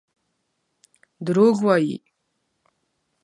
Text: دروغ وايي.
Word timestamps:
دروغ 1.25 1.57
وايي. 1.65 1.95